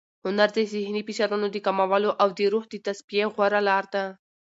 هنر 0.25 0.49
د 0.53 0.59
ذهني 0.73 1.01
فشارونو 1.07 1.47
د 1.51 1.57
کمولو 1.65 2.09
او 2.21 2.27
د 2.37 2.39
روح 2.53 2.65
د 2.69 2.75
تصفیې 2.85 3.25
غوره 3.33 3.61
لار 3.69 3.85
ده. 3.93 4.03